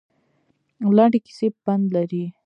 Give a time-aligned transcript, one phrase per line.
[0.95, 2.23] لنډې کیسې پند لري